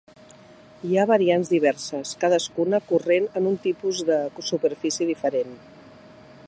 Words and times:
Hi 0.87 0.95
ha 0.95 1.03
variants 1.11 1.51
diverses, 1.51 2.15
cadascuna 2.23 2.81
corrent 2.93 3.29
en 3.41 3.51
un 3.51 3.61
tipus 3.67 4.01
de 4.09 4.19
superfície 4.51 5.09
diferent. 5.15 5.55